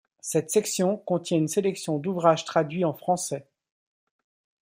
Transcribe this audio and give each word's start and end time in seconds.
Cette 0.19 0.49
section 0.49 0.97
contient 0.97 1.37
une 1.37 1.47
sélection 1.47 1.99
d'ouvrages 1.99 2.43
traduits 2.43 2.85
en 2.85 2.93
français. 2.95 3.45